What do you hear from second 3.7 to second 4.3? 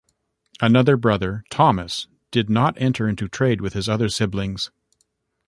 his other